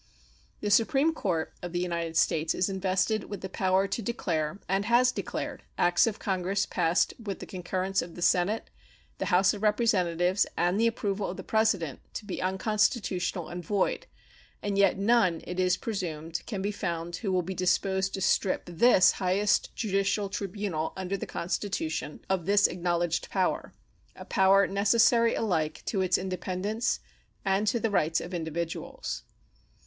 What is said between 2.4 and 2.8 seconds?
is